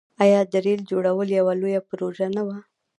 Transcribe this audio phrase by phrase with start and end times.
[0.23, 2.57] آیا د ریل جوړول یوه لویه پروژه نه وه؟